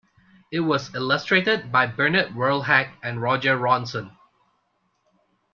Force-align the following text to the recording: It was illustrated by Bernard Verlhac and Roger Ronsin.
It 0.51 0.61
was 0.61 0.95
illustrated 0.95 1.71
by 1.71 1.85
Bernard 1.85 2.31
Verlhac 2.31 2.97
and 3.03 3.21
Roger 3.21 3.55
Ronsin. 3.55 4.09